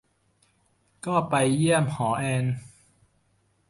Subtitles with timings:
[1.05, 2.45] ก็ไปเยี่ยมหอเอน